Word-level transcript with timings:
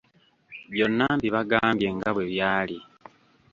Byonna 0.71 1.05
mbibagambye 1.17 1.87
nga 1.95 2.09
bwe 2.15 2.25
byali. 2.31 2.77